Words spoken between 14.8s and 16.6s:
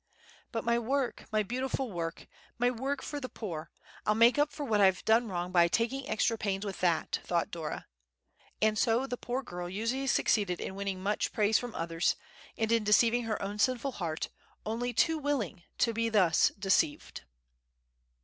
too willing to be thus